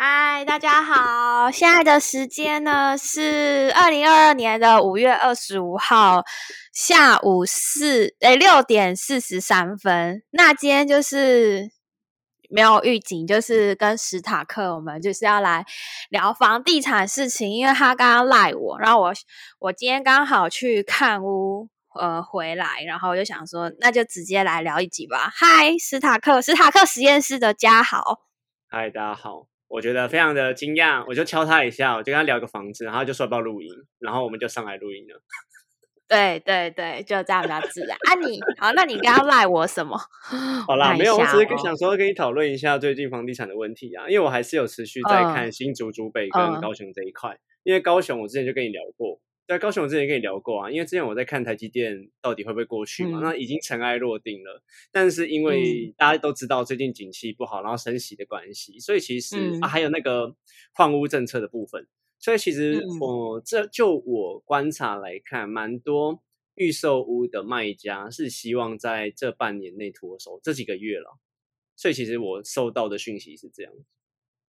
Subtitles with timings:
[0.00, 1.50] 嗨，大家好！
[1.50, 6.22] 现在的时间呢是二零二二年的五月二十五号
[6.72, 10.22] 下午四诶六点四十三分。
[10.30, 11.68] 那今天就是
[12.48, 15.66] 没有预警，就是跟史塔克我们就是要来
[16.10, 19.12] 聊房地产事情，因为他刚刚赖我，然后我
[19.58, 21.68] 我今天刚好去看屋
[21.98, 25.28] 呃回来，然后我就想说，那就直接来聊一集吧。
[25.34, 28.20] 嗨，史塔克，史塔克实验室的家豪。
[28.68, 29.48] 嗨，大家好。
[29.68, 35.22] 我觉得非常的惊讶，我就敲他一下，我就跟他聊个房子，然后就说要不要录音，然后我们就上来录音了。
[36.08, 38.14] 对对对，就这样比较自然啊。
[38.14, 39.94] 你好，那你刚刚赖我什么？
[40.66, 49.20] 好啦，没有，我只是想说跟你讨论一下最近房地产的问题啊，因为我还是有持续在看新竹、竹北跟高雄这一块，因为高雄我之前就跟你聊过。
[49.48, 54.62] 在高雄，我之前跟你聊过啊，因为之前我在看台积电到底会不会过去嘛，那已经尘埃落定了。
[54.92, 60.36] 但是因为大家都知道最近景气不好，然后升息的关系，所以其实啊还有那个
[60.74, 61.86] 换屋政策的部分，
[62.18, 66.22] 所以其实我这就我观察来看，蛮多
[66.54, 71.18] 预售屋的卖家是希望在这半年内脱手，这几个月了。
[71.74, 73.72] 所以其实我收到的讯息是这样。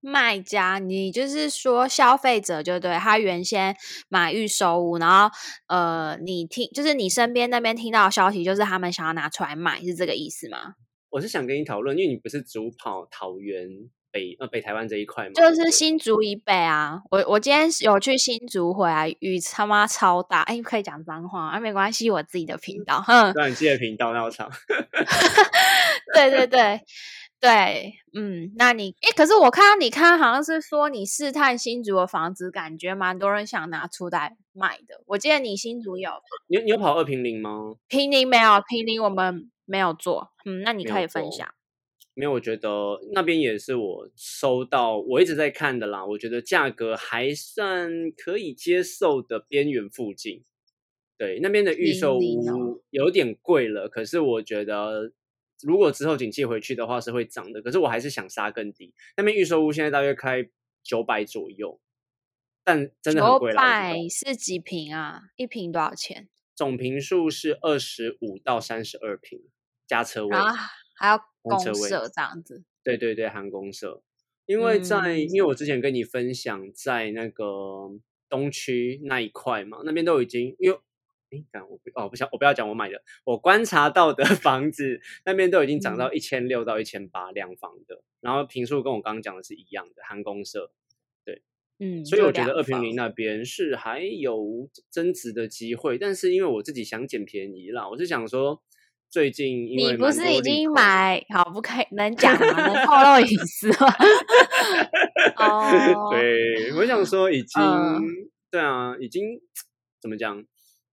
[0.01, 3.77] 卖家，你就是说消费者就对他原先
[4.09, 5.35] 买预售屋，然后
[5.67, 10.75] 呃，你听就是你身边那边听到的消息，就是他们想要拿出来卖，是这个意思吗？
[11.11, 13.67] 我是想跟你讨论，因为你不是主跑桃园
[14.13, 15.33] 北呃北台湾这一块吗？
[15.35, 17.01] 就是新竹以北啊。
[17.11, 21.59] 我我今天有去新竹回来，雨他妈超大，哎，可以讲脏话啊？
[21.59, 24.49] 没关系，我自己的频道， 哼，那你自己的频道那我操，
[26.15, 26.81] 对 对对。
[27.41, 35.05] 对，嗯，那你哎，可是我看到你看好像是说你试探新竹的房子，感觉蛮多人想拿出来卖的。
[35.07, 36.11] 我记得你新竹有，
[36.49, 37.77] 你你有跑二平零吗？
[37.87, 40.33] 平零没有，平零我们没有做。
[40.45, 41.49] 嗯，那你可以分享。
[42.15, 46.05] 没有，我觉得那边也是我收到，我一直在看的啦。
[46.05, 50.43] 我觉得价格还算可以接受的边缘附近。
[51.17, 55.13] 对，那边的预售屋有点贵了，可是我觉得。
[55.63, 57.61] 如果之后景气回去的话，是会涨的。
[57.61, 58.95] 可是我还是想杀更低。
[59.17, 60.49] 那边预售屋现在大约开
[60.83, 61.81] 九百左右，
[62.63, 63.57] 但真的很贵了。
[63.57, 65.23] 九百是几平啊？
[65.37, 66.29] 一平多少钱？
[66.55, 69.41] 总平数是二十五到三十二平，
[69.87, 70.55] 加车位啊，
[70.97, 72.65] 还要公社这样子。
[72.83, 74.03] 对对对，含公社。
[74.47, 77.45] 因为在因为我之前跟你分享在那个
[78.29, 80.79] 东区那一块嘛，那边都已经因为。
[81.31, 90.71] 哎，我不哦，不想我不要讲我买的，我观察到的 房子那边都已经涨到一千六到一千八两房的，然后平数跟我刚刚讲的是一样的，含公社，
[91.25, 91.43] 对，
[91.79, 98.63] 嗯，所以我觉得二平林那边是还有增值的机会，但是因为我自己想捡便宜啦，我是想说
[99.11, 102.67] 最近你不是已经买好不可以能讲吗？
[102.69, 103.95] 能透露隐私吗？
[105.37, 107.63] 哦，对，我想说已经
[108.51, 109.41] 对啊，已经
[110.01, 110.43] 怎么讲？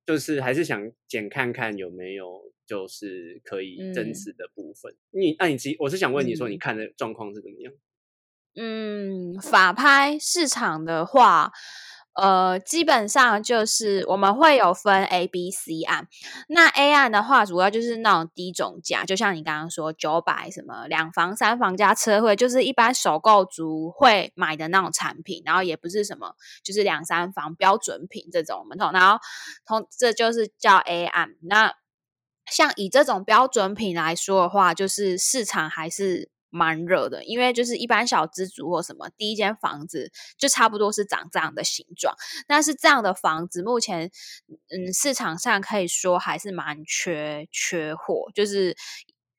[0.06, 4.96] 就是还是想检看看有没有就是可以增值的部分。
[5.12, 7.74] 你那你自己，我是想问你说，你看的状况是怎么样？
[8.58, 11.52] 嗯，法拍市场的话。
[12.16, 16.08] 呃，基本上就是我们会有分 A、B、C 案。
[16.48, 25.44] 那 A 案的话，主要就是那种低总价，就像你刚刚说九百什么两房、三房加车位，就是一般首购族会买的那种产品。
[25.46, 28.92] 然后也不是什么，就是两三房标准品这种，我们通。
[28.94, 29.20] 然后
[29.66, 31.36] 通这就是叫 A 案。
[31.42, 31.74] 那
[32.50, 36.35] 像以这种标准品来说的话，就是市场还是。
[36.56, 42.16] 蛮热的，因为就是一般小资族或什么，第一间房子就差不多是长这样的形状。
[42.48, 44.10] 但是这样的房子目前，
[44.70, 48.32] 嗯，市场上可以说还是蛮缺缺货。
[48.34, 48.78] 就是，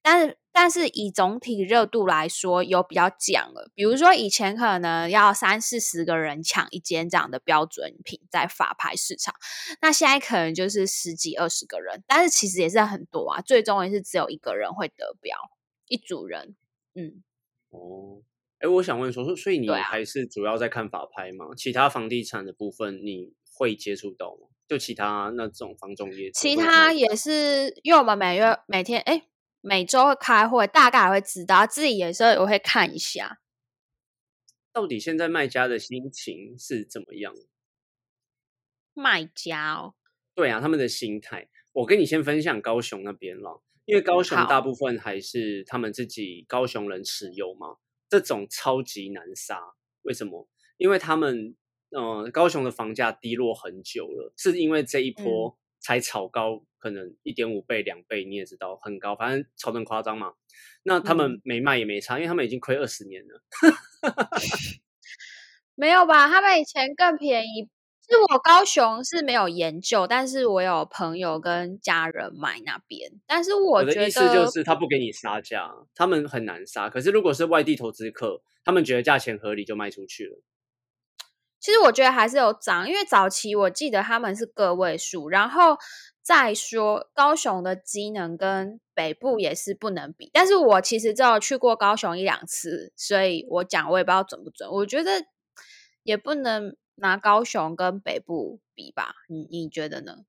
[0.02, 3.70] 但是但是以总体热度来说，有比较降了。
[3.74, 9.34] 比如说以前可能要三四十个人抢一间这样的标准品，在法拍市场，
[9.80, 13.40] 那现在可能就是十几二十个人，但是其实也是很多啊。
[13.40, 15.34] 最终也是只有一个人会得标，
[15.88, 16.54] 一组人。
[16.96, 17.22] 嗯，
[17.68, 18.22] 哦，
[18.58, 21.54] 哎，我想问说，所以你还是主要在看法拍吗？
[21.54, 24.48] 其他房地产的部分你会接触到吗？
[24.66, 29.28] 就其他那种房中业，其他也是，因为我们每月每天哎
[29.60, 33.40] 每周会开会，大概会知道，自己也是我会看一下，
[34.72, 37.34] 到底现在卖家的心情是怎么样？
[38.94, 39.94] 卖家哦，
[40.34, 43.62] 对啊，他们的心态，我跟你先分享高雄那边了。
[43.86, 47.76] 因为高雄大部分还是他们自己高雄人持有嘛，
[48.08, 49.60] 这种超级难杀。
[50.02, 50.48] 为什么？
[50.76, 51.56] 因为他们，
[51.90, 60.34] 呃，高雄的房价低落很久了，是因为这一波才炒高，可能一点五倍、两倍，你也知道很高，反正炒得很夸张嘛。
[60.82, 63.42] 那他们没卖也没差，因为他们已经亏二十年了。
[65.74, 66.28] 没有吧？
[66.28, 67.68] 他们以前更便宜。
[68.08, 73.10] 是我高雄是没有研究，但是我有朋友跟家人买那边。
[73.26, 76.88] 但是我的意思就是他不给你杀价，他们很难杀。
[76.88, 80.40] 可是如果是外地投资客，他们觉得价钱合理就卖出去了。
[81.58, 85.28] 其实我觉得还是有涨，因为早期我记得他们是个位数。
[85.28, 85.76] 然后
[86.22, 90.30] 再说高雄的机能跟北部也是不能比。
[90.32, 94.70] 但是我其实只有去过高雄一两次，所以我讲我也不知道准不准。
[94.70, 95.24] 我觉得
[96.04, 96.76] 也不能。
[96.96, 100.24] 拿高雄跟北部比吧，你你觉得呢？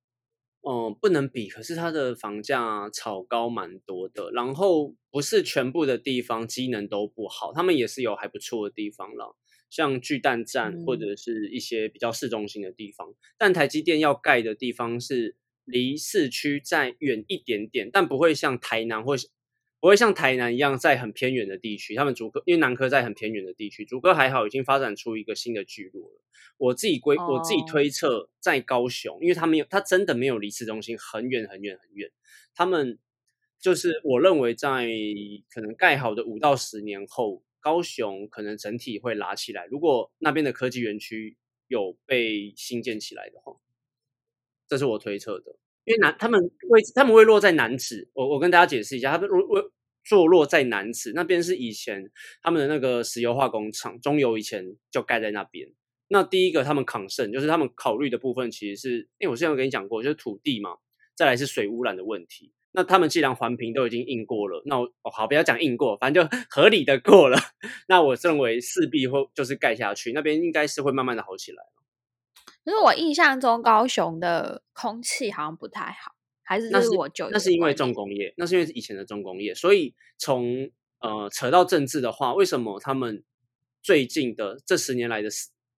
[0.61, 9.37] 哦，不能比，可是它的房价炒高蛮多的，然后不是全部的地方机能都不好，他们也是有还不错的地方了，
[9.69, 13.13] 像巨蛋站或者是一些比较市中心的地方。
[13.37, 19.15] 但台积电要盖的地方是离市区再远一点点，但不会像台南或。
[19.87, 26.21] 不会像台南一样在很偏远的地区，他们竹科因为南科在很偏远的地区，竹科还好已经发展出一个新的聚落了。
[26.57, 32.11] 我自己归我自己推测，在高雄，因为他没有，他真的没有离市中心很远很远很远。
[32.53, 32.99] 他们
[33.61, 34.89] 就是我认为在
[35.49, 39.67] 可能盖好的五到十年后，高雄可能整体会拉起来。
[39.67, 41.37] 如果那边的科技园区
[41.69, 43.55] 有被新建起来的话，
[44.67, 45.55] 这是我推测的。
[45.85, 49.71] 因为南他们会他们会落在南子，我我跟大家解释一下，他们落落
[50.07, 52.09] 坐落在南子那边是以前
[52.41, 55.67] 他们的那个石油化工厂中油以前就盖在那边。
[56.07, 60.77] 那第一个他们抗胜就是他们考虑的部分其实是，因为我之前有跟你讲过，就是土地嘛，
[61.15, 62.53] 再来是水污染的问题。
[62.71, 67.37] 那他们既然环评都已经硬过了，那我哦好不要讲硬过，反正就 合理的过了。
[67.87, 71.63] 那我认为势必会就是盖下去，那边应该是会慢慢的好起来。
[72.63, 76.13] 可是我印象中高雄的空气好像不太好，
[76.47, 83.21] 还是那是我就那是因为重工业，那是因为以前的重工业，所以从呃扯到政治的话，为什么他们
[83.83, 85.29] 最近的这十年来的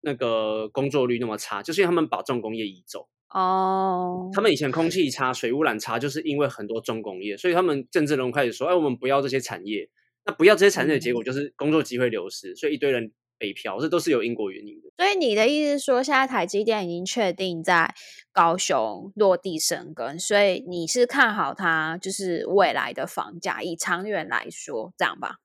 [0.02, 4.30] 那个工作率那么差，就是因为他们把重工业移走哦。
[4.34, 9.88] 他们以前空气差、水污染差，就是因为很多重工业，所以他们政治人物开始说：“哎，我们不要这些产业。”
[10.26, 13.10] 那不要这些产业的结果就是工作机会流失，所以一堆人。
[13.38, 14.88] 北漂，这都是有因果原因的。
[14.96, 17.94] 所以你的意思是说，现在台积电已经确定在
[18.32, 25.36] 高雄落地生根，所以你是看好它就是未来的房价，以长远来说，这样吧？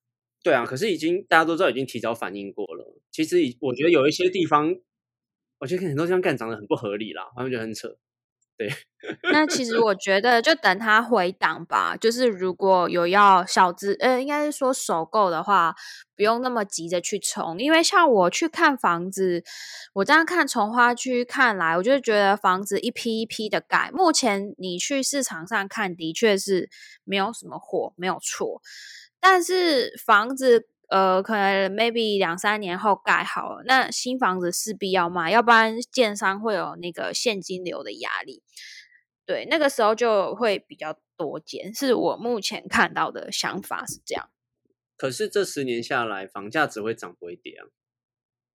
[0.44, 3.00] 对啊，可是已经大家都知道，已经提早反应过了。
[3.12, 4.76] 其实，我觉得有一些地方，
[5.60, 7.96] 我觉得很多地方干涨得很不合理啦，他们觉得很扯。
[9.32, 11.98] 那其实我觉得就等它回档吧。
[11.98, 15.76] 就是如果有要小资，呃，应该是说首购的话，
[16.16, 17.60] 不用那么急着去冲。
[17.60, 19.44] 因为像我去看房子，
[19.94, 23.90] 我这样看从花区看来，我就觉得房子一批一批的盖。
[23.94, 26.70] 目前你去市场上看，的确是
[27.04, 28.62] 没有什么货，没有错。
[29.20, 30.68] 但是房子。
[30.94, 38.44] 呃，可能 maybe 两三年后盖好，那新房子势必要卖，要不然建商会有那个现金流的压力。
[39.26, 44.30] 对，那个时候就会比较多减，是我目前看到的想法是这样。
[44.96, 47.66] 可是这十年下来，房价只会涨不会跌啊！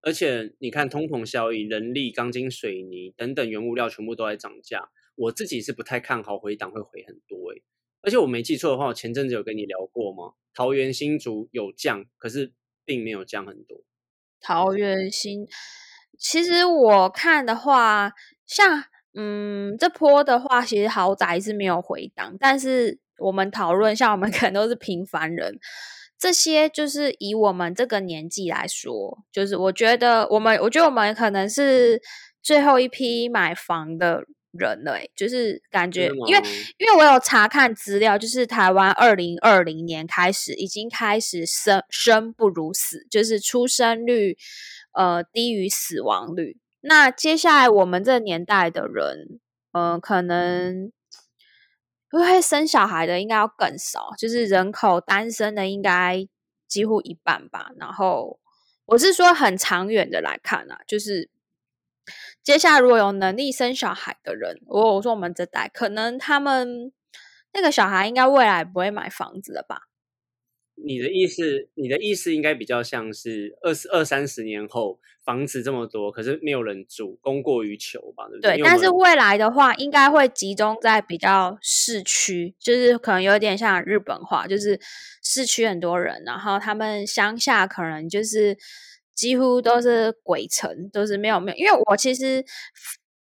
[0.02, 7.64] 而且你看通膨效应，人力、钢筋、水泥等等原物料全部都在涨价，我自己是不太看好回档会回很多诶。
[8.08, 10.32] 而且我没记错的话，我前阵子有跟你聊过吗？
[10.54, 12.54] 桃园新竹有降，可是
[12.86, 13.82] 并没有降很多。
[14.40, 15.46] 桃园新，
[16.18, 18.12] 其实我看的话，
[18.46, 25.58] 像嗯，这波的话，其实豪宅是没有回档，但是我们讨论，像我们 可能都是平凡人，
[26.18, 32.00] 这些就是以我们这个年纪来说，就是我觉得我们，我觉得我们可能是
[32.42, 34.24] 最后一批买房的。
[34.52, 36.42] 人类就是感觉，因为
[36.78, 44.38] 因为我有查看资料，就是台湾二零二零年开始已经开始生生不如死，就是出生率
[44.92, 46.56] 呃低于死亡率。
[46.80, 49.38] 那接下来我们这年代的人，
[49.72, 50.90] 呃，可能
[52.10, 56.26] 会生小孩的应该要更少，就是人口单身的应该
[56.66, 57.70] 几乎一半吧。
[57.78, 58.40] 然后
[58.86, 61.28] 我是说很长远的来看啊，就是。
[62.42, 66.92] 接下来如果有能力生小孩的人，我我说我们这代可能他们
[67.52, 69.82] 那个小孩应该未来不会买房子了吧？
[70.76, 78.28] 你的意思，你的意思应该比较像是二十二三十年后房子这么多，可是没有人住，供过于求吧？
[78.28, 78.56] 对不对？
[78.56, 84.78] 对，但是未来的话，应该会集中在比较市区，就是可能有点像日本话，就是
[85.22, 88.56] 市区很多人，然后他们乡下可能就是。
[89.18, 91.58] 几乎都是鬼城，都是没有没有。
[91.58, 92.44] 因为我其实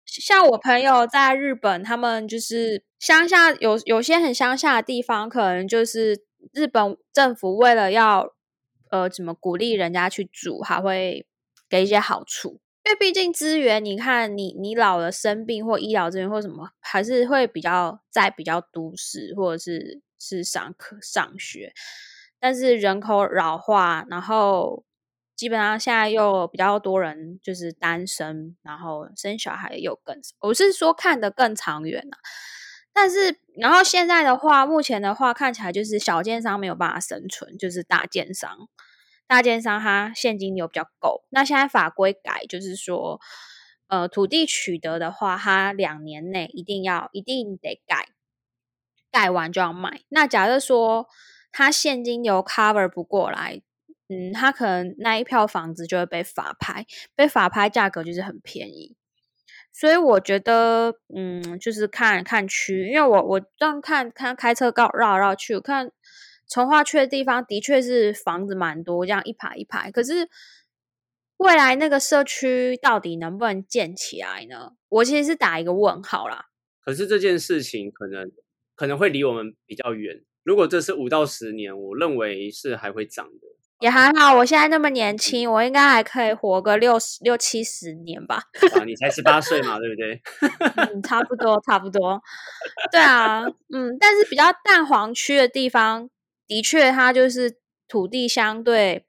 [0.06, 6.20] 像我朋友在日本，他们就是乡下有有些很乡下的地方，可能就是
[6.52, 8.34] 日本政府为了要
[8.92, 11.26] 呃怎么鼓励人家去住，还会
[11.70, 12.60] 给一些好处。
[12.84, 21.72] 因为毕竟资源，你看你你老了生病或医疗资源或什么，还是会比较在比较都市或者是是上课上学。
[22.40, 24.84] 但是人口老化，然后
[25.38, 32.18] 基本上现在又比较多人就是单身，然后生小孩又更，我是说看得更长远啊。
[32.92, 38.68] 但是然后现在的话，目前的话看起来就是小奸商没有办法生存，就是大奸商。
[39.28, 43.20] 大奸商他现金流比较够，那现在法规改，就是说，
[43.88, 48.08] 呃，土地取得的话，他两年内一定要一定得盖，
[49.12, 50.02] 盖完就要卖。
[50.08, 51.08] 那假设说
[51.52, 53.62] 他现金流 cover 不过来，
[54.10, 56.86] 嗯，他可能那一票房子就会被法拍，
[57.16, 58.96] 被法拍价格就是很便宜。
[59.72, 65.92] 所以我觉得，嗯，就是看看区，因为我我这样看看开车绕绕绕去，我看。
[66.50, 69.92] 从化区的地方的确是房子蛮多，这样一排一排。
[69.92, 70.30] 可是
[71.36, 74.72] 未来那个社区到底能不能建起来呢？
[74.88, 76.46] 我其实是打一个问号啦。
[76.80, 78.32] 可是这件事情可能
[78.76, 80.24] 可能会离我们比较远。
[80.42, 83.57] 如果这是五到十年，我认为是还会涨的。
[83.80, 88.42] 也还好，我现在那么年轻，我应该还可以活个六十六七十年吧。
[88.76, 90.22] 啊，你才十八岁嘛，对不对？
[90.94, 92.22] 嗯，差不多，差不多。
[92.92, 93.44] 对啊，
[93.74, 96.10] 嗯，但是比较淡黄区的地方。
[96.48, 97.58] 的确，它就是
[97.90, 99.06] 土地相对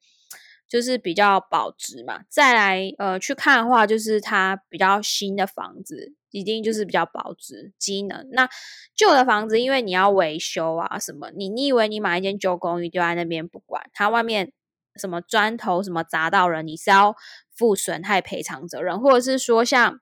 [0.69, 2.23] 就是比较保值嘛。
[2.29, 8.29] 再来，呃，去看的话，就是它比较新的房子，一定就是比较保值、机能。
[8.33, 8.49] 那
[8.97, 14.53] 旧的房子，因为你要维修啊什么，你你以为你买一间旧公寓丢在那边不管，它外面
[14.99, 17.14] 什么砖头什么砸到人，你是要
[17.55, 20.00] 负损害赔偿责任，或者是说像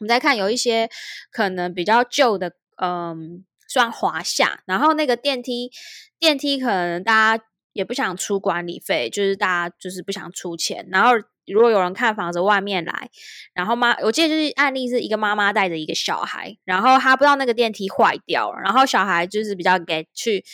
[0.00, 0.90] 我们在看有一些
[1.30, 3.44] 可能比较旧的，嗯。
[3.66, 5.70] 算华夏，然后那个电梯，
[6.20, 10.86] 电梯可能大家也不想出管理费，就是大家就是不想出钱。
[10.92, 11.12] 然后
[11.46, 13.10] 如果有人看房子外面来，
[13.52, 20.44] 然后妈，我记得就是案例是一个妈妈带着一个小孩，然后他不知道那个电梯坏掉了，然后小孩就是比较给去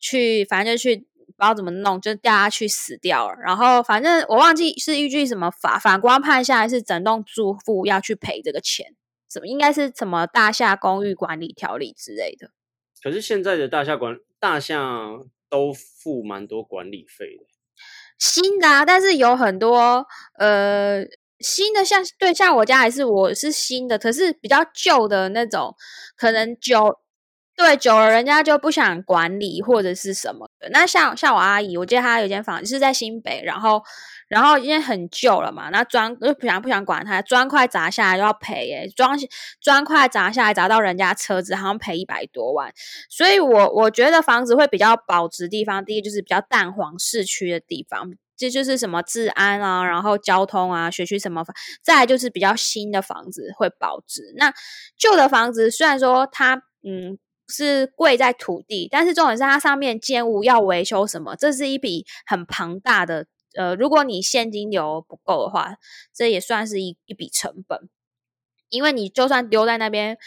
[0.00, 3.34] 去，反正就去不知道怎么弄，就掉下去死掉了。
[3.40, 8.94] 然后反正我忘记是依据什么法，法官判下来是整栋住户要去赔这个钱，
[9.30, 12.50] 什么应该是什么大厦公寓管理条例之类的。
[13.02, 15.10] 可是现在的大厦管大厦
[15.48, 17.44] 都付蛮多管理费的，
[18.18, 20.06] 新的啊，但是有很多
[20.38, 21.04] 呃
[21.38, 25.74] 新的像对像我家还是我是新的，可是比较旧的那种，
[26.16, 26.98] 可能久
[27.56, 30.68] 对久了人家就不想管理或者是什么的。
[30.70, 33.82] 那像像我阿姨，我记得她有间房是在新北，然后。
[34.28, 39.16] 然后因为很旧了嘛，那砖就不想不想管它，砖块砸下来就要赔耶，砖
[39.60, 42.72] 砖块砸下来砸到人家车子，好像赔一百多万。
[43.08, 51.44] 所以我我觉得房子会比较保值地方，第一就是比较淡黄市区的地方，这就是什么治安啊，然后交通啊，学区什么，
[51.80, 54.34] 再来就是比较新的房子会保值。
[54.36, 54.52] 那
[54.98, 57.16] 旧的房子虽然说它嗯
[57.48, 63.26] 是贵在土地，但是重点是它上面建物要维修什么，这是一笔很庞大的。
[63.54, 65.76] 呃，如果你现金流不够的话，
[66.14, 67.88] 这也算是一一笔成本，
[68.68, 70.18] 因为你就算丢在那边，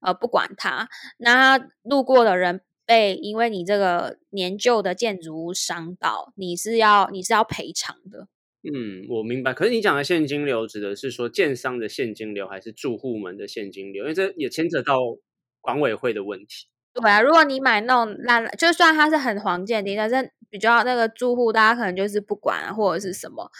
[0.00, 8.26] 呃，不管它，那路过的人被因为你这个年旧的建筑物伤到，你是要你是要赔偿的。
[8.62, 9.52] 嗯，我明白。
[9.52, 14.04] 可是你讲的现金流指的是说建商的现金流，还是住户们的现金流？
[14.04, 14.96] 因为这也牵扯到
[15.60, 16.68] 管委会的问题。
[16.94, 23.50] 对啊，如果你买那种烂，就算它是很黄建的，但是比较那个住户，大家可能就是不管或者是什么，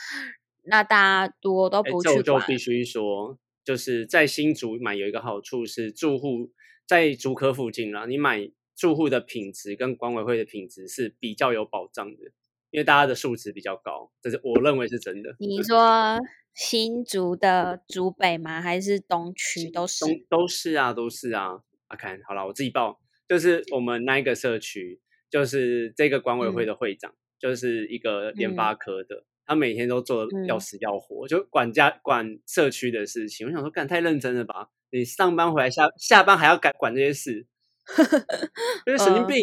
[0.64, 0.96] 那大
[1.28, 2.22] 家多都不去管。
[2.24, 6.50] 就必须说，就是在新竹买有一个好处是，住户
[6.86, 12.22] 在竹科附近啦，你买住户的品质跟管委会的品质是比较有保障的，
[12.70, 15.36] 因为大家的素质比较高，这是我认为是真的。
[15.38, 16.18] 你 说
[16.54, 18.60] 新竹的竹北吗？
[18.60, 19.70] 还是东区？
[19.70, 21.60] 都是，都是啊，都是啊。
[21.88, 23.00] 阿看好了，我自己报。
[23.28, 33.46] 就是我们那一个社区，就是这个管委会的会长，就是一个联发科的，他每天都做要死要活，就管家管社区的事情。
[33.46, 34.70] 我想说，干太认真了吧？
[34.90, 37.46] 你上班回来下下班还要管管这些事，
[38.86, 39.36] 就是神经病。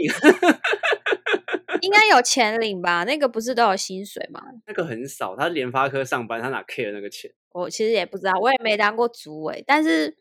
[1.81, 3.03] 应该有钱领吧？
[3.03, 4.41] 那个不是都有薪水吗？
[4.65, 7.31] 那个很少，他联发科上班，他哪 care 那个钱？
[7.51, 10.17] 我其实也不知道，我也没当过主委，但是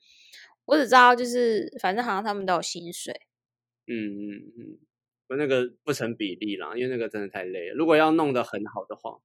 [0.67, 3.13] 我只知道就是反正好像他们都有薪水。
[3.87, 4.79] 嗯嗯嗯，
[5.27, 7.75] 不那个不成比例啦，因为那个真的太累了。
[7.75, 9.19] 如果要弄得很好的话，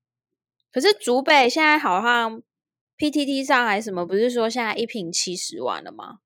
[0.71, 2.43] 可是竹北现在好像
[2.97, 6.19] PTT 上还是什么，不是说现在一瓶七十万了吗？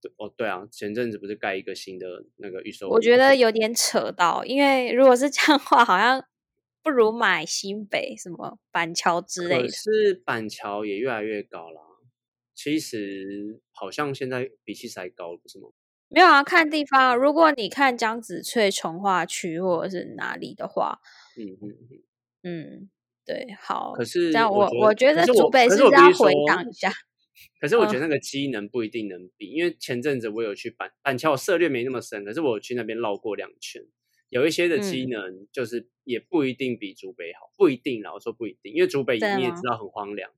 [0.00, 2.88] 对哦，对啊，前阵子不是盖一个新的那个预售？
[2.88, 6.22] 我觉得有点扯到，因为如果是这样话，好像
[6.82, 9.68] 不如买新北什么板桥之类的。
[9.68, 11.80] 是板桥也越来越高了，
[12.56, 15.68] 其实好像现在比七十还高，不是吗？
[16.08, 17.16] 没有啊，看地方。
[17.16, 20.98] 如果你看江子翠从化区或者是哪里的话，
[21.36, 22.00] 嗯嗯嗯
[22.42, 22.90] 嗯，
[23.24, 23.92] 对，好。
[23.92, 26.90] 可是这样我我觉得竹北是要回档一下。
[27.60, 33.82] 可是我觉得那个机能不一定能比，因为前阵子我有去板板桥，我涉猎没那么深，可是我去那边绕过两圈，
[34.30, 40.30] 有一些的机能就是也不一定比竹北好，不一定啦，我说不一定，因为竹北你也知道很荒凉，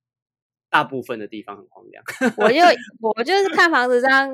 [0.70, 2.02] 大部分的地方很荒凉。
[2.36, 2.58] 我就
[3.00, 4.30] 我就是看房子这样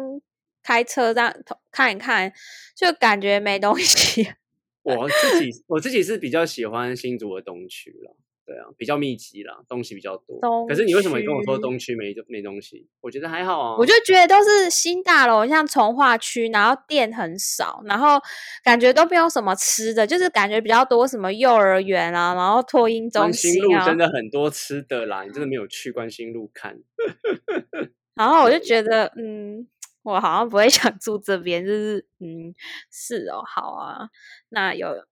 [0.62, 1.35] 开车这样
[1.71, 2.33] 看一看，
[2.75, 4.33] 就感觉没东西。
[4.83, 8.17] 我自己我自己是比较喜欢新竹的东区了。
[8.47, 10.39] 对啊，比较密集啦，东西比较多。
[10.67, 12.87] 可是你为什么跟我说东区没没东西？
[13.01, 13.77] 我觉得还好啊。
[13.79, 18.21] 我就觉得都是新大楼，像从化区，然后店很少，然后
[18.63, 23.87] 感觉都没有什么吃的，就是感觉比较多什么幼儿园啊，然后托婴中心啊。
[23.87, 26.79] 真的很多吃的啦，你真的没有去关心路看。
[28.15, 29.67] 然后我就觉得，嗯，
[30.03, 32.55] 我好像不会想住这边，就是嗯，
[32.93, 34.11] 是哦，好啊，
[34.51, 35.07] 那有。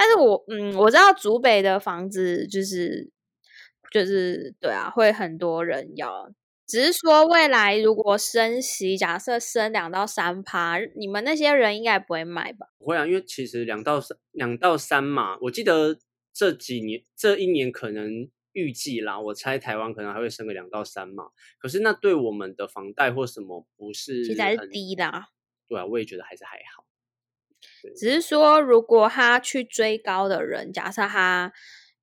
[0.00, 3.10] 但是我嗯，我知道竹北的房子就是
[3.92, 6.32] 就是对啊，会很多人要。
[6.66, 12.68] 只是说未来如果升息，假设升两到三趴，你们那些人应该不会买吧？
[12.78, 15.98] 不会啊，因为其实两到三两到三嘛，我记得
[16.32, 21.24] 这几年这一年可能预计啦，我猜台湾可能还会升个两到三嘛。
[21.58, 25.10] 可是那对我们的房贷或什么不是其实还是低的。
[25.68, 26.84] 对啊，我也觉得还是还好。
[27.96, 31.52] 只是说，如果他去追高的人，假设他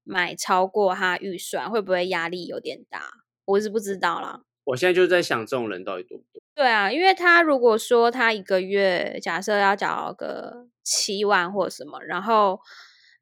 [0.04, 3.10] 买超过他预算，会不会压力有点大？
[3.46, 4.42] 我是不知道啦。
[4.66, 6.42] 我现在就在想，这种人到底多不多？
[6.56, 12.60] 对啊，因为他如果说他一个月假设要缴个七万或什么，然后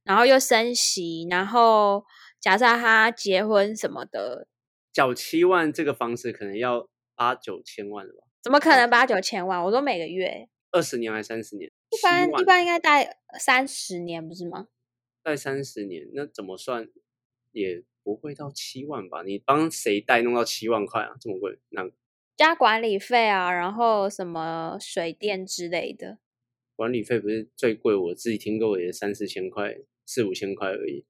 [0.03, 2.03] 然后又升息，然后
[2.39, 4.47] 假设他结婚什么的，
[4.91, 8.27] 缴七万这个房子可能要八九千万了吧？
[8.41, 9.63] 怎么可能八九千万？
[9.63, 11.71] 我说每个月二十年还是三十年？
[11.89, 14.67] 一般一般应该贷三十年不是吗？
[15.23, 16.89] 贷三十年，那怎么算
[17.53, 19.23] 也不会到七万吧？
[19.23, 21.15] 你帮谁贷弄到七万块啊？
[21.17, 21.57] 这么贵？
[21.69, 21.89] 那
[22.35, 26.17] 加管理费啊，然后什么水电之类的。
[26.75, 31.05] 管理费不是最贵，我自己听过也三四千块，四五千块而已。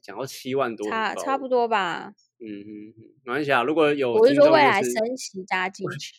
[0.00, 2.14] 讲到七万多，差差不多吧。
[2.38, 3.64] 嗯嗯嗯，没关系啊。
[3.64, 6.14] 如果有，我是说未来升息加进去。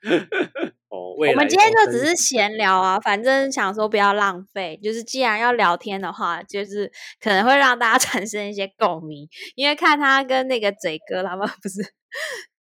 [0.90, 11.94] 哦，我们今天就只是闲聊啊，反正想说不要浪费，就是既然要聊天的话，就是可能会让大家 产生一些共鸣，因为看他跟那个嘴哥他们 不是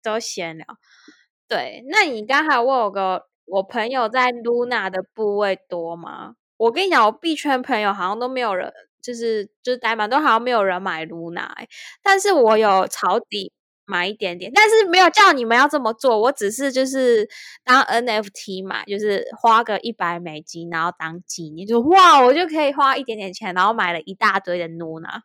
[0.01, 0.65] 都闲聊。
[1.47, 6.33] 对，那你刚才问我个，我朋友在 Luna 的部位多吗？
[6.57, 11.47] 我跟你讲，我币圈朋友好像都没有人，就是就是呆板，都好像没有人买 Luna，
[12.01, 13.51] 但是我有抄底。
[13.86, 16.19] 买一点点，但是没有叫你们要这么做。
[16.19, 17.28] 我只是就是
[17.63, 25.21] 当 NFT 买，就是花个一百美金，然后当纪念，就哇，我就可以花一点点钱，然后买了一大堆的 Nuna。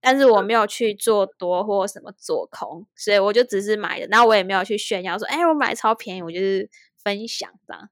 [0.00, 4.06] 但是我没有去做多或什么做空，所以我就只是买的。
[4.10, 6.68] 然后我也没有去炫耀说，哎，我买超便宜，我就是
[7.02, 7.88] 分享这样，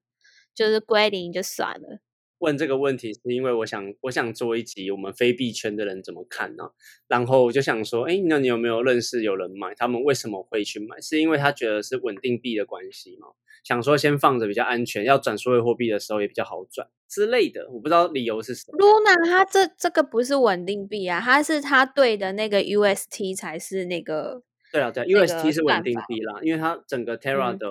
[0.55, 2.01] 就是归零就算了。
[2.42, 6.72] 问这个问题是因为我想，我想做一集我们非币圈的人怎么看呢？
[7.07, 9.72] 然后我就想说，哎，那你有没有认识有人买？
[9.76, 11.00] 他们为什么会去买？
[11.00, 13.28] 是因为他觉得是稳定币的关系吗？
[13.62, 17.70] 想说先放着比较安全，要转数位货币的时候也比较好转之类的。
[17.70, 18.76] 我不知道理由是什么。
[18.76, 24.42] Luna 它这这个不是稳定币啊，它是它对的那个 UST 才是那个。
[24.72, 27.68] 对啊，对，UST 是稳定币啦，因为它整个 Terra 的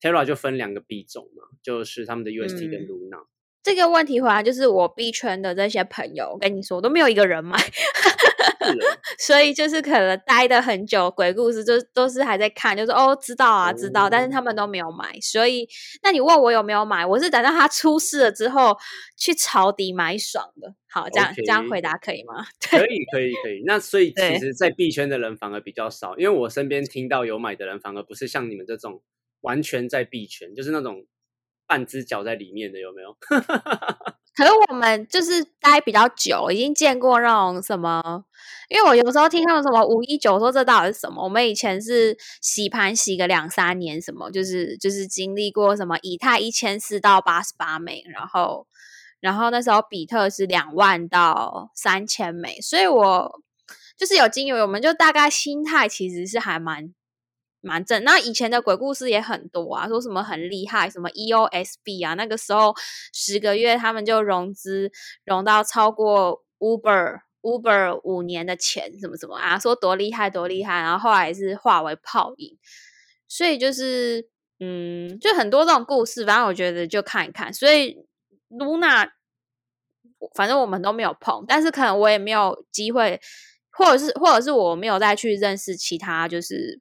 [0.00, 3.24] Terra 就分两个币种嘛，就是他们的 UST 跟 Luna。
[3.64, 7.58] 这个问题回来就是我币圈的这些朋友，我跟你说都没有一个人买，
[9.18, 15.66] 所以就是可能待的很久，鬼故事就都是还在看，就是哦知道啊知道，但是他们都没有买，所以
[16.02, 18.76] 那你问我有没有买，我是等到他出事了之后
[19.16, 20.74] 去抄底买爽的。
[20.86, 22.44] 好，这样这样回答可以吗？
[22.60, 23.62] 可以可以可以。
[23.64, 29.00] 那所以其实，在币圈的人反而比较少，因为我身边听到有买的人，反而不是像你们这种
[29.40, 31.06] 完全在币圈，就是那种。
[31.66, 33.16] 半只脚在里面的有没有？
[34.36, 38.24] 可是我们就是待比较久，已经见过那种什么。
[38.68, 41.22] 因为我有时候听他们什么五一九说这到底是什么？
[41.22, 48.66] 我们以前是洗盘洗个两三年，什么就是就是经历过什么以太一千四到八十八美，然后
[49.20, 53.40] 然后那时候比特是两万到三千美，所以我
[53.96, 56.92] 就是有经验，我们就大概心态其实是还蛮。
[57.64, 62.74] 蛮正，那以前的鬼故事也很多啊，说什么很厉害，什么 EOSB 啊，那个时候
[63.12, 64.90] 十个月他们就融资
[65.24, 72.56] 融到超过 Uber Uber 五年的钱什么什么啊，说多厉害多厉害，然后后来是化为泡影。
[73.26, 74.28] 所以就是，
[74.60, 77.52] 嗯，就很多这种故事，反正我觉得就看一看。
[77.52, 77.96] 所以
[78.48, 79.10] Luna，
[80.36, 83.20] 反正我们都没有碰，但是可能我也没有机会，
[83.72, 86.80] 或者是或者是我没有再去认识其他就是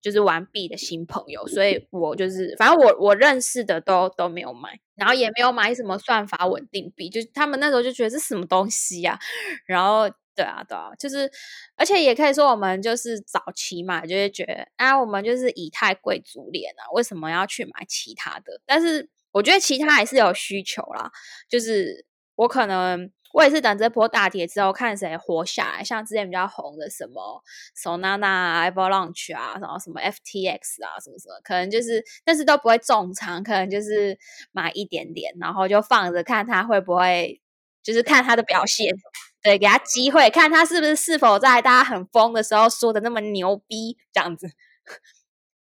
[0.00, 9.18] 就是玩币的新朋友，所以我就是反正我我认识的都都没有买，然后也没有买什么算法稳定币，就他们那时候就觉得是什么东西呀，
[9.66, 10.10] 然后。
[10.32, 11.30] 对啊，对啊，就是，
[11.76, 18.58] 而且也可以说我们就是早期嘛，就会觉得啊，我们就是以太贵族脸啊，为什么要去买其他的？
[18.64, 21.10] 但是我觉得其他还是有需求啦。
[21.46, 27.42] 就是我可能我也是等这波大跌之后，看谁活下来，像之前比较红的什么
[27.76, 34.18] Solana、Avalanche 啊，然后什么 FTX 啊，什么什么，可能就是，但是都不会重仓，可能就是
[34.52, 37.40] 买一点点，然后就放着看它会不会，
[37.82, 38.94] 就是看它的表现。
[39.42, 44.50] 对，给他机会，看他是不是是否在大家很疯的时候说的那么牛逼，这样子。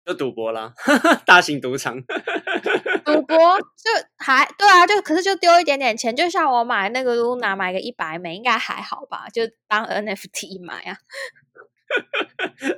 [0.08, 0.72] 就赌博啦，
[1.26, 1.94] 大型赌场。
[3.04, 9.26] 赌博就还对啊，就可是就丢一点点钱，就像我买那个 Luna，买个一百枚应该还好吧？
[9.32, 10.96] 就当 NFT 买啊。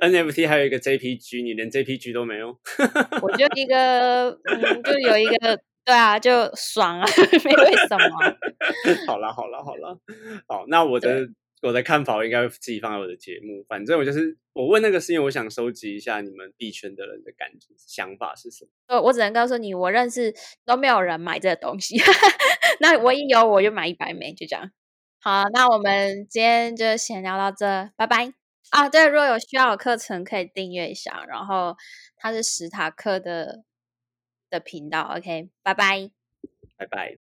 [0.01, 2.57] NFT 还有一个 JPG，你连 JPG 都没有。
[3.21, 5.59] 我 就一个，嗯，就有一个。
[5.83, 7.07] 对啊，就爽啊！
[7.43, 8.37] 没为什么。
[9.07, 9.97] 好了，好了，好了，
[10.47, 10.63] 好。
[10.67, 11.27] 那我的
[11.61, 13.63] 我的看法，我应该自己放在我的节目。
[13.67, 18.71] 反正我就是我问那个，是因为我想收集一下你们币圈的人的感觉想法是什么。
[18.87, 20.33] 呃，我只能告诉你，我认识
[20.65, 21.97] 都没有人买这个东西。
[22.79, 24.71] 那我一有，我就买一百枚，就这样。
[25.19, 28.33] 好，那我们今天就先聊到这，拜拜。
[28.69, 31.25] 啊，对，如果有需要的课程，可以订阅一下。
[31.27, 31.75] 然后
[32.15, 33.63] 它是史塔克的。
[34.51, 36.11] 的频道，OK，拜拜，
[36.75, 37.09] 拜拜。